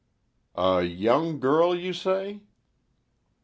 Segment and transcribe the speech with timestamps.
[0.55, 2.41] "A young girl, you say?"